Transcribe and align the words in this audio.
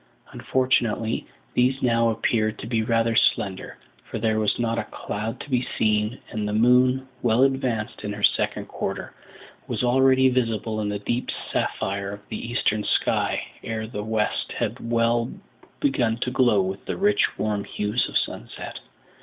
Unfortunately, 0.31 1.27
these 1.53 1.83
now 1.83 2.09
appeared 2.09 2.57
to 2.57 2.65
be 2.65 2.81
rather 2.81 3.15
slender; 3.15 3.77
for 4.09 4.17
there 4.17 4.39
was 4.39 4.57
not 4.57 4.79
a 4.79 4.85
cloud 4.85 5.39
to 5.39 5.47
be 5.51 5.61
seen, 5.77 6.17
and 6.31 6.47
the 6.47 6.53
moon, 6.53 7.07
well 7.21 7.43
advanced 7.43 8.03
in 8.03 8.11
her 8.11 8.23
second 8.23 8.65
quarter, 8.67 9.13
was 9.67 9.83
already 9.83 10.27
visible 10.27 10.81
in 10.81 10.89
the 10.89 10.97
deep 10.97 11.29
sapphire 11.51 12.13
of 12.13 12.27
the 12.29 12.51
eastern 12.51 12.83
sky 12.83 13.43
ere 13.63 13.85
the 13.85 14.03
west 14.03 14.51
had 14.53 14.89
well 14.91 15.31
begun 15.79 16.17
to 16.17 16.31
glow 16.31 16.63
with 16.63 16.83
the 16.85 16.97
rich 16.97 17.37
warm 17.37 17.63
hues 17.63 18.09
of 18.09 18.17
sunset. 18.17 18.79